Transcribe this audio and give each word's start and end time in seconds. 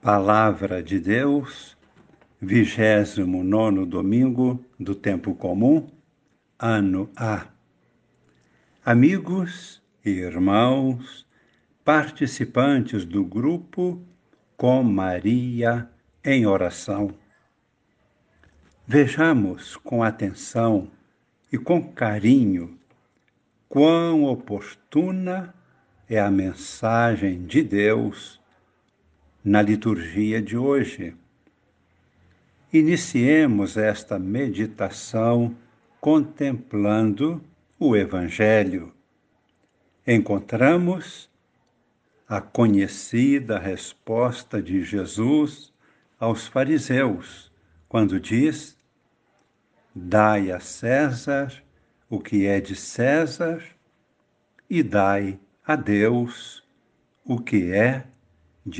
Palavra 0.00 0.80
de 0.80 1.00
Deus, 1.00 1.76
vigésimo 2.40 3.42
nono 3.42 3.84
domingo 3.84 4.64
do 4.78 4.94
tempo 4.94 5.34
comum, 5.34 5.88
ano 6.56 7.10
A. 7.16 7.48
Amigos 8.84 9.82
e 10.04 10.10
irmãos, 10.10 11.26
participantes 11.84 13.04
do 13.04 13.24
grupo 13.24 14.00
Com 14.56 14.84
Maria 14.84 15.90
em 16.24 16.46
oração. 16.46 17.12
Vejamos 18.86 19.76
com 19.76 20.04
atenção 20.04 20.88
e 21.52 21.58
com 21.58 21.82
carinho 21.92 22.78
quão 23.68 24.26
oportuna 24.26 25.52
é 26.08 26.20
a 26.20 26.30
mensagem 26.30 27.44
de 27.44 27.64
Deus 27.64 28.37
na 29.44 29.62
liturgia 29.62 30.42
de 30.42 30.56
hoje. 30.56 31.14
Iniciemos 32.72 33.76
esta 33.76 34.18
meditação 34.18 35.56
contemplando 36.00 37.42
o 37.78 37.96
Evangelho. 37.96 38.92
Encontramos 40.06 41.30
a 42.28 42.40
conhecida 42.40 43.58
resposta 43.58 44.60
de 44.60 44.82
Jesus 44.82 45.72
aos 46.18 46.46
fariseus, 46.46 47.50
quando 47.88 48.20
diz: 48.20 48.76
Dai 49.94 50.50
a 50.50 50.60
César 50.60 51.62
o 52.10 52.18
que 52.18 52.46
é 52.46 52.60
de 52.60 52.74
César 52.74 53.62
e 54.68 54.82
dai 54.82 55.38
a 55.66 55.76
Deus 55.76 56.62
o 57.24 57.38
que 57.38 57.72
é 57.72 58.00
de 58.00 58.17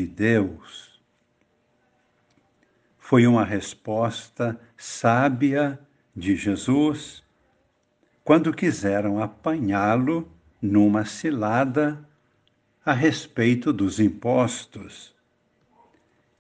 Deus. 0.07 1.01
Foi 2.99 3.27
uma 3.27 3.45
resposta 3.45 4.61
sábia 4.77 5.79
de 6.15 6.37
Jesus 6.37 7.23
quando 8.23 8.53
quiseram 8.53 9.23
apanhá-lo 9.23 10.31
numa 10.61 11.07
cilada 11.07 12.07
a 12.85 12.93
respeito 12.93 13.73
dos 13.73 13.99
impostos. 13.99 15.15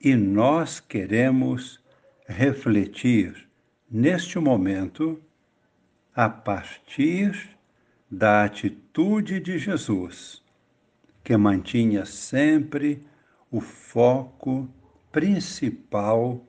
E 0.00 0.14
nós 0.14 0.80
queremos 0.80 1.82
refletir 2.26 3.48
neste 3.90 4.38
momento 4.38 5.18
a 6.14 6.28
partir 6.28 7.56
da 8.10 8.44
atitude 8.44 9.40
de 9.40 9.58
Jesus, 9.58 10.42
que 11.24 11.36
mantinha 11.36 12.04
sempre 12.04 13.02
o 13.50 13.60
foco 13.60 14.68
principal 15.10 16.44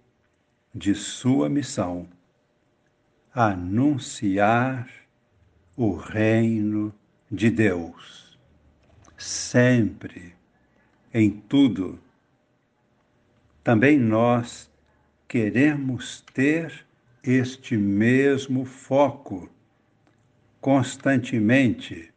de 0.74 0.94
sua 0.94 1.50
missão: 1.50 2.08
anunciar 3.34 4.90
o 5.76 5.96
reino 5.96 6.94
de 7.32 7.50
Deus. 7.50 8.38
Sempre, 9.18 10.36
em 11.14 11.32
tudo. 11.32 12.00
Também 13.64 13.98
nós 13.98 14.70
queremos 15.28 16.22
ter 16.34 16.86
este 17.24 17.78
mesmo 17.78 18.66
foco 18.66 19.50
constantemente 20.60 22.14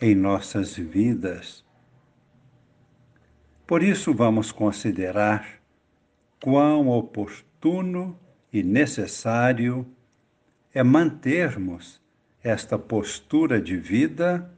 em 0.00 0.14
nossas 0.14 0.76
vidas 0.76 1.64
por 3.70 3.84
isso, 3.84 4.12
vamos 4.12 4.50
considerar 4.50 5.62
quão 6.42 6.88
oportuno 6.88 8.18
e 8.52 8.64
necessário 8.64 9.86
é 10.74 10.82
mantermos 10.82 12.00
esta 12.42 12.76
postura 12.76 13.62
de 13.62 13.76
vida 13.76 14.52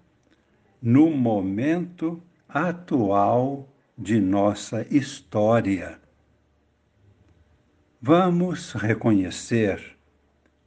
no 0.80 1.10
momento 1.10 2.22
atual 2.48 3.68
de 3.98 4.18
nossa 4.18 4.86
história. 4.90 6.00
Vamos 8.00 8.72
reconhecer 8.72 9.94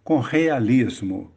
com 0.03 0.20
realismo 0.20 1.31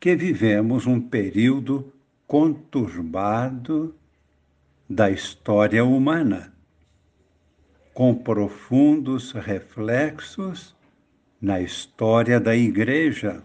que 0.00 0.16
vivemos 0.16 0.86
um 0.86 1.02
período 1.02 1.92
conturbado 2.26 3.94
da 4.88 5.10
história 5.10 5.84
humana, 5.84 6.54
com 7.92 8.14
profundos 8.14 9.32
reflexos 9.32 10.74
na 11.38 11.60
história 11.60 12.40
da 12.40 12.56
Igreja. 12.56 13.42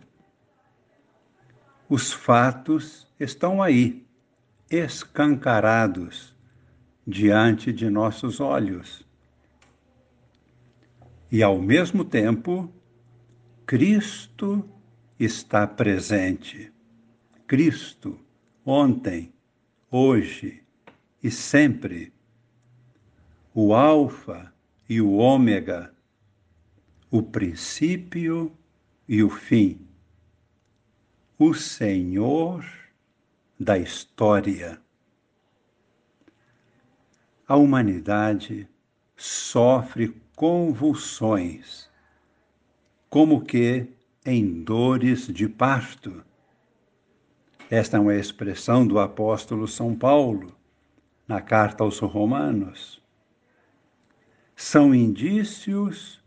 Os 1.90 2.14
fatos 2.14 3.06
estão 3.20 3.62
aí, 3.62 4.06
escancarados 4.72 6.34
diante 7.06 7.74
de 7.74 7.90
nossos 7.90 8.40
olhos. 8.40 9.06
E, 11.30 11.44
ao 11.44 11.60
mesmo 11.60 12.06
tempo, 12.06 12.72
Cristo 13.66 14.64
está 15.20 15.68
presente. 15.68 16.72
Cristo, 17.46 18.18
ontem, 18.66 19.34
hoje 19.92 20.63
e 21.24 21.32
sempre, 21.32 22.12
o 23.54 23.74
Alfa 23.74 24.54
e 24.90 25.00
o 25.00 25.14
Ômega, 25.14 25.94
o 27.10 27.24
princípio 27.24 28.52
e 29.08 29.24
o 29.24 29.30
fim, 29.30 29.88
o 31.40 31.54
Senhor 31.54 32.66
da 33.58 33.78
história. 33.78 34.82
A 37.48 37.56
humanidade 37.56 38.68
sofre 39.16 40.22
convulsões, 40.36 41.90
como 43.10 43.46
que 43.46 43.88
em 44.26 44.62
dores 44.62 45.28
de 45.28 45.48
parto. 45.48 46.22
Esta 47.70 47.96
é 47.96 48.00
uma 48.00 48.16
expressão 48.16 48.86
do 48.86 49.00
apóstolo 49.00 49.70
São 49.70 49.96
Paulo 49.96 50.54
na 51.28 51.42
carta 51.42 51.84
aos 51.84 52.00
Romanos, 52.00 53.02
são 54.56 54.94
indícios 54.94 56.22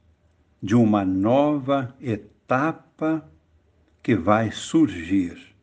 de 0.62 0.74
uma 0.74 1.04
nova 1.04 1.94
etapa 2.00 3.28
que 4.02 4.14
vai 4.14 4.50
surgir. 4.50 5.54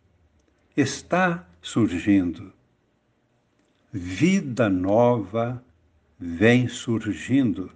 Está 0.75 1.47
surgindo. 1.61 2.53
Vida 3.91 4.69
nova 4.69 5.63
vem 6.19 6.67
surgindo. 6.67 7.71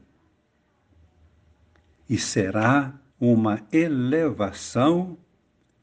E 2.09 2.17
será 2.17 2.93
uma 3.19 3.61
elevação 3.71 5.17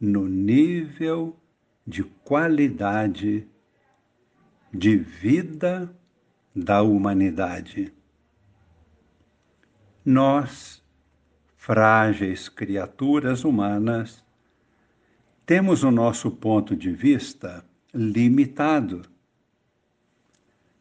no 0.01 0.27
nível 0.27 1.37
de 1.87 2.03
qualidade 2.03 3.47
de 4.75 4.97
vida 4.97 5.95
da 6.53 6.83
humanidade. 6.83 7.95
Nós, 10.05 10.83
frágeis 11.57 12.49
criaturas 12.49 13.45
humanas, 13.45 14.25
temos 15.47 15.85
o 15.85 15.93
nosso 15.93 16.29
ponto 16.29 16.75
de 16.75 16.91
vista 16.91 17.65
limitado. 17.95 19.03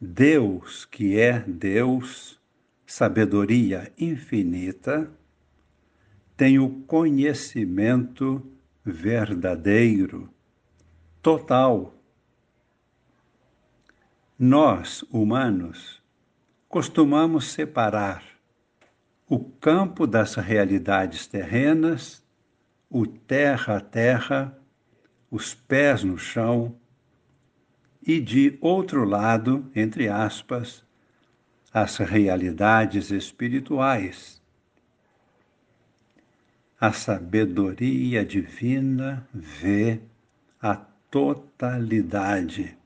Deus, 0.00 0.84
que 0.84 1.16
é 1.16 1.38
Deus, 1.38 2.40
sabedoria 2.84 3.92
infinita, 3.96 5.08
tem 6.36 6.58
o 6.58 6.82
conhecimento 6.82 8.44
verdadeiro, 8.84 10.28
total 11.22 11.94
nós, 14.38 15.02
humanos, 15.12 16.02
costumamos 16.68 17.52
separar 17.52 18.24
o 19.28 19.38
campo 19.38 20.08
das 20.08 20.34
realidades 20.34 21.28
terrenas, 21.28 22.20
o 22.90 23.06
terra 23.06 23.76
a 23.76 23.80
terra, 23.80 24.58
os 25.30 25.54
pés 25.54 26.02
no 26.02 26.18
chão, 26.18 26.74
e 28.04 28.20
de 28.20 28.58
outro 28.60 29.04
lado, 29.04 29.70
entre 29.74 30.08
aspas, 30.08 30.84
as 31.72 31.96
realidades 31.98 33.12
espirituais. 33.12 34.42
A 36.80 36.92
sabedoria 36.92 38.24
divina 38.24 39.26
vê 39.32 40.00
a 40.60 40.74
totalidade 41.08 42.76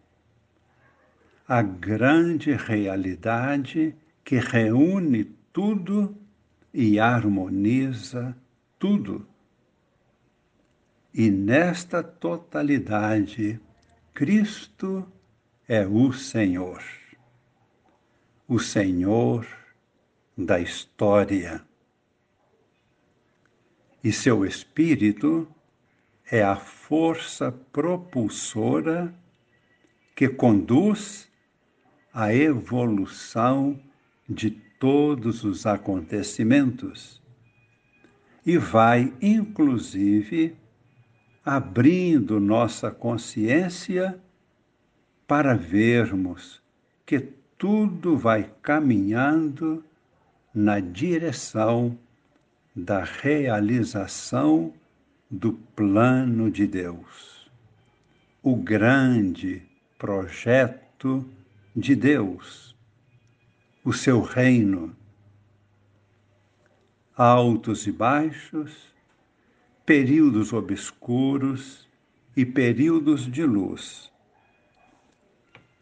a 1.48 1.62
grande 1.62 2.52
realidade 2.52 3.96
que 4.22 4.38
reúne 4.38 5.24
tudo 5.50 6.14
e 6.74 7.00
harmoniza 7.00 8.36
tudo. 8.78 9.26
E 11.14 11.30
nesta 11.30 12.02
totalidade, 12.02 13.58
Cristo 14.12 15.10
é 15.66 15.86
o 15.86 16.12
Senhor, 16.12 16.84
o 18.46 18.58
Senhor 18.58 19.48
da 20.36 20.60
história. 20.60 21.62
E 24.04 24.12
seu 24.12 24.44
Espírito 24.44 25.48
é 26.30 26.42
a 26.42 26.56
força 26.56 27.50
propulsora 27.50 29.14
que 30.14 30.28
conduz 30.28 31.27
a 32.12 32.34
evolução 32.34 33.78
de 34.28 34.50
todos 34.50 35.44
os 35.44 35.66
acontecimentos 35.66 37.20
e 38.44 38.56
vai, 38.56 39.12
inclusive, 39.20 40.56
abrindo 41.44 42.40
nossa 42.40 42.90
consciência 42.90 44.18
para 45.26 45.54
vermos 45.54 46.62
que 47.04 47.20
tudo 47.58 48.16
vai 48.16 48.50
caminhando 48.62 49.84
na 50.54 50.80
direção 50.80 51.98
da 52.74 53.02
realização 53.04 54.72
do 55.30 55.52
plano 55.52 56.50
de 56.50 56.66
Deus, 56.66 57.50
o 58.42 58.56
grande 58.56 59.62
projeto 59.98 61.24
de 61.78 61.94
Deus, 61.94 62.76
o 63.84 63.92
seu 63.92 64.20
reino. 64.20 64.96
Altos 67.16 67.86
e 67.86 67.92
baixos, 67.92 68.92
períodos 69.86 70.52
obscuros 70.52 71.88
e 72.36 72.44
períodos 72.44 73.30
de 73.30 73.44
luz. 73.44 74.10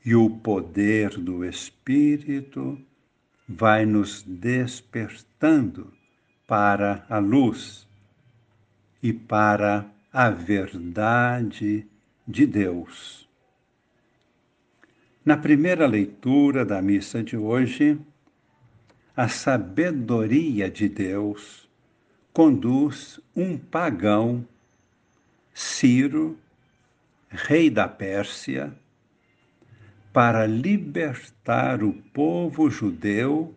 E 0.04 0.14
o 0.14 0.28
poder 0.30 1.18
do 1.18 1.44
Espírito 1.44 2.78
vai 3.48 3.86
nos 3.86 4.22
despertando 4.22 5.92
para 6.46 7.06
a 7.08 7.18
luz 7.18 7.88
e 9.02 9.12
para 9.12 9.90
a 10.12 10.30
verdade 10.30 11.86
de 12.28 12.46
Deus. 12.46 13.25
Na 15.26 15.36
primeira 15.36 15.88
leitura 15.88 16.64
da 16.64 16.80
missa 16.80 17.20
de 17.20 17.36
hoje, 17.36 17.98
a 19.16 19.26
sabedoria 19.26 20.70
de 20.70 20.88
Deus 20.88 21.68
conduz 22.32 23.18
um 23.34 23.58
pagão, 23.58 24.46
Ciro, 25.52 26.38
rei 27.28 27.68
da 27.68 27.88
Pérsia, 27.88 28.72
para 30.12 30.46
libertar 30.46 31.82
o 31.82 31.92
povo 31.92 32.70
judeu 32.70 33.52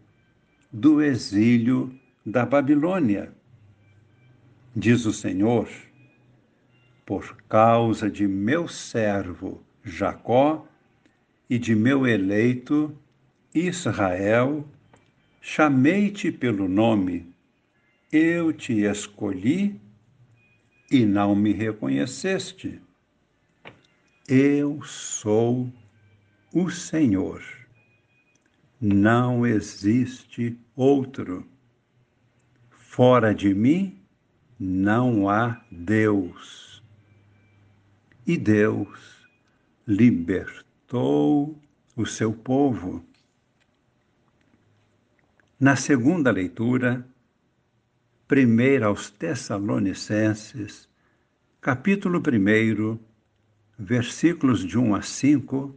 do 0.72 1.04
exílio 1.04 1.96
da 2.26 2.48
Babilônia. 2.48 3.32
Diz 4.76 5.06
o 5.06 5.14
Senhor: 5.14 5.70
por 7.06 7.38
causa 7.48 8.10
de 8.10 8.28
meu 8.28 8.68
servo 8.68 9.64
Jacó 9.84 10.66
e 11.50 11.58
de 11.58 11.76
meu 11.76 12.06
eleito 12.06 12.96
Israel, 13.54 14.68
chamei-te 15.42 16.32
pelo 16.32 16.68
nome 16.68 17.30
eu 18.12 18.52
te 18.52 18.82
escolhi 18.82 19.80
e 20.90 21.06
não 21.06 21.36
me 21.36 21.54
reconheceste. 21.54 22.82
Eu 24.28 24.82
sou 24.84 25.72
o 26.52 26.72
Senhor. 26.72 27.44
Não 28.82 29.46
existe 29.46 30.58
outro. 30.76 31.46
Fora 32.72 33.34
de 33.36 33.54
mim 33.54 34.00
não 34.60 35.30
há 35.30 35.62
Deus. 35.72 36.82
E 38.26 38.38
Deus 38.38 39.28
libertou 40.90 41.56
o 41.96 42.06
seu 42.06 42.34
povo. 42.34 43.04
Na 45.60 45.76
segunda 45.76 46.32
leitura, 46.32 47.06
Primeira 48.28 48.88
aos 48.88 49.10
Tessalonicenses, 49.10 50.88
capítulo 51.60 52.20
1, 52.20 53.00
versículos 53.78 54.64
de 54.64 54.78
1 54.78 54.96
a 54.96 55.02
5, 55.02 55.76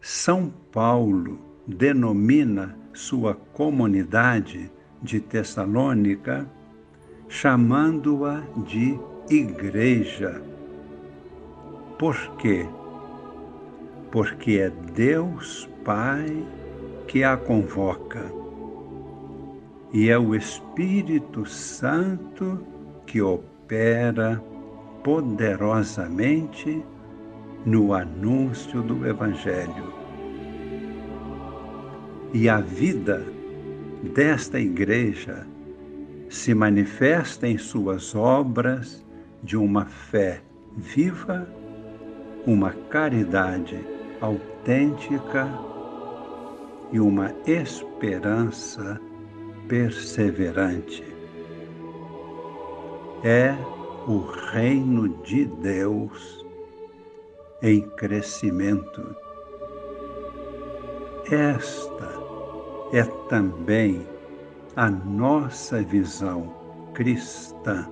São 0.00 0.48
Paulo 0.72 1.38
denomina 1.66 2.76
sua 2.94 3.34
comunidade 3.34 4.70
de 5.02 5.20
Tessalônica, 5.20 6.48
chamando-a 7.28 8.40
de 8.64 8.98
igreja. 9.28 10.42
Por 11.98 12.16
quê? 12.36 12.66
Porque 14.12 14.58
é 14.58 14.70
Deus 14.94 15.68
Pai 15.84 16.46
que 17.08 17.24
a 17.24 17.36
convoca 17.36 18.22
e 19.92 20.08
é 20.08 20.18
o 20.18 20.34
Espírito 20.34 21.44
Santo 21.44 22.64
que 23.06 23.20
opera 23.20 24.42
poderosamente 25.04 26.82
no 27.66 27.92
anúncio 27.92 28.82
do 28.82 29.06
Evangelho. 29.06 29.92
E 32.32 32.48
a 32.48 32.60
vida 32.60 33.22
desta 34.14 34.58
igreja 34.58 35.46
se 36.30 36.54
manifesta 36.54 37.46
em 37.46 37.58
suas 37.58 38.14
obras 38.14 39.04
de 39.42 39.56
uma 39.56 39.84
fé 39.84 40.40
viva, 40.76 41.46
uma 42.46 42.70
caridade 42.88 43.91
autêntica 44.22 45.48
e 46.92 47.00
uma 47.00 47.34
esperança 47.44 49.00
perseverante. 49.68 51.04
É 53.24 53.54
o 54.06 54.18
reino 54.52 55.08
de 55.22 55.44
Deus 55.44 56.46
em 57.60 57.82
crescimento. 57.96 59.16
Esta 61.30 62.12
é 62.92 63.02
também 63.28 64.06
a 64.76 64.88
nossa 64.88 65.82
visão 65.82 66.52
cristã 66.94 67.88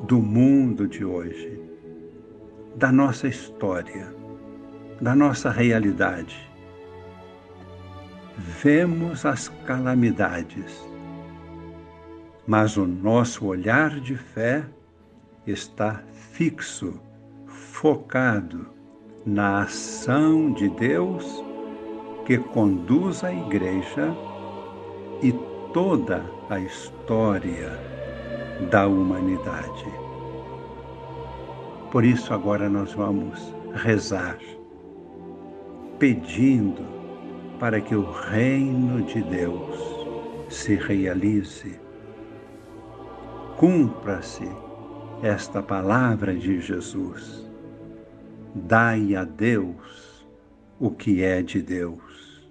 do 0.00 0.18
mundo 0.18 0.86
de 0.86 1.04
hoje, 1.04 1.60
da 2.76 2.92
nossa 2.92 3.26
história, 3.26 4.14
da 5.00 5.14
nossa 5.14 5.50
realidade 5.50 6.46
vemos 8.38 9.24
as 9.24 9.48
calamidades, 9.66 10.86
mas 12.46 12.76
o 12.76 12.86
nosso 12.86 13.46
olhar 13.46 13.98
de 14.00 14.16
fé 14.16 14.64
está 15.46 16.02
fixo, 16.32 17.00
focado 17.46 18.68
na 19.24 19.62
ação 19.62 20.52
de 20.52 20.68
Deus 20.70 21.44
que 22.26 22.38
conduz 22.38 23.24
a 23.24 23.32
Igreja 23.32 24.14
e 25.22 25.32
toda 25.72 26.24
a 26.50 26.60
história 26.60 27.70
da 28.70 28.86
humanidade. 28.86 29.86
Por 31.90 32.04
isso, 32.04 32.34
agora 32.34 32.68
nós 32.68 32.92
vamos 32.92 33.54
rezar, 33.74 34.38
pedindo 35.98 36.84
para 37.58 37.80
que 37.80 37.94
o 37.94 38.10
reino 38.10 39.02
de 39.02 39.22
Deus 39.22 39.96
se 40.48 40.74
realize. 40.76 41.78
Cumpra-se 43.56 44.48
esta 45.22 45.62
palavra 45.62 46.34
de 46.34 46.60
Jesus. 46.60 47.46
Dai 48.54 49.14
a 49.14 49.24
Deus 49.24 50.26
o 50.78 50.90
que 50.90 51.22
é 51.22 51.42
de 51.42 51.62
Deus. 51.62 52.46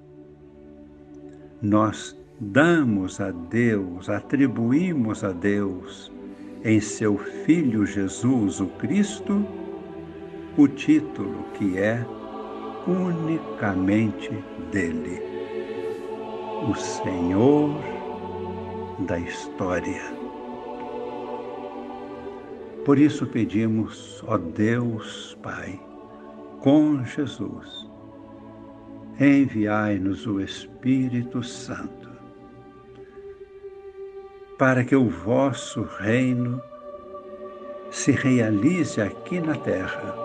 Nós 1.62 2.18
damos 2.40 3.22
a 3.22 3.32
Deus, 3.32 4.10
atribuímos 4.10 5.24
a 5.24 5.32
Deus, 5.32 6.12
em 6.64 6.80
seu 6.80 7.18
Filho 7.18 7.86
Jesus, 7.86 8.60
o 8.60 8.68
Cristo, 8.68 9.46
o 10.58 10.68
título 10.68 11.46
que 11.54 11.78
é 11.78 12.04
unicamente 12.88 14.32
dele. 14.72 15.22
o 16.70 16.74
Senhor 16.76 17.76
da 19.00 19.20
história. 19.20 20.02
Por 22.86 22.98
isso 22.98 23.28
pedimos, 23.28 24.24
ó 24.28 24.38
Deus 24.38 25.38
Pai, 25.44 25.80
com 26.62 27.04
Jesus, 27.04 27.88
enviai-nos 29.20 30.26
o 30.26 30.40
Espírito 30.40 31.44
Santo, 31.44 32.10
para 34.58 34.84
que 34.84 34.96
o 34.96 35.10
vosso 35.10 35.84
reino 35.84 36.62
se 37.92 38.12
realize 38.12 39.00
aqui 39.02 39.40
na 39.40 39.56
terra, 39.56 40.16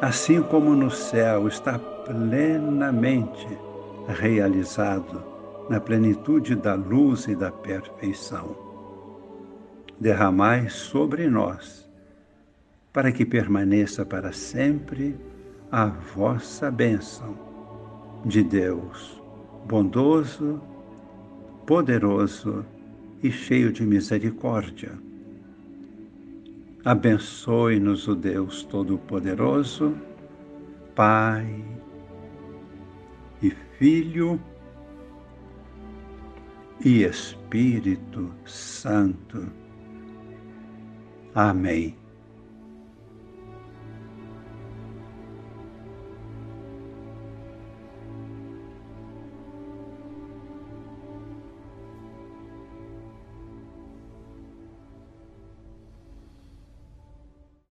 assim 0.00 0.40
como 0.40 0.76
no 0.76 0.90
céu 0.90 1.48
está 1.48 1.78
plenamente 1.78 3.48
realizado 4.06 5.22
na 5.68 5.80
plenitude 5.80 6.54
da 6.54 6.74
luz 6.74 7.26
e 7.26 7.34
da 7.34 7.50
perfeição. 7.50 8.56
Derramai 9.98 10.68
sobre 10.70 11.28
nós, 11.28 11.88
para 12.92 13.10
que 13.10 13.26
permaneça 13.26 14.06
para 14.06 14.32
sempre 14.32 15.16
a 15.70 15.86
vossa 15.86 16.70
bênção 16.70 17.36
de 18.24 18.42
Deus, 18.42 19.20
bondoso, 19.66 20.62
poderoso 21.66 22.64
e 23.22 23.30
cheio 23.30 23.72
de 23.72 23.82
misericórdia. 23.82 25.07
Abençoe-nos 26.88 28.08
o 28.08 28.14
Deus 28.14 28.62
Todo-Poderoso, 28.62 29.94
Pai 30.94 31.62
e 33.42 33.50
Filho 33.50 34.40
e 36.82 37.02
Espírito 37.02 38.32
Santo. 38.46 39.52
Amém. 41.34 41.94